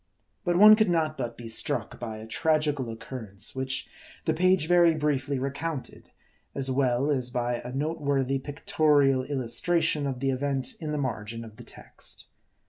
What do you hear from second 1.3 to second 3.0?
be struck by a tragical